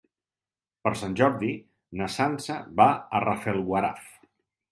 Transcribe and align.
Per 0.87 0.93
Sant 1.01 1.13
Jordi 1.19 1.49
na 2.01 2.07
Sança 2.15 2.57
va 2.81 2.89
a 3.19 3.23
Rafelguaraf. 3.29 4.09